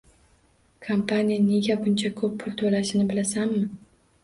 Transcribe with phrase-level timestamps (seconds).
[0.87, 3.65] Kompaniya nega buncha ko`p pul to`lashini bilasanmi